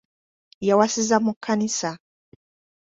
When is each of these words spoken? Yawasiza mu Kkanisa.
Yawasiza 0.67 1.15
mu 1.25 1.31
Kkanisa. 1.37 1.91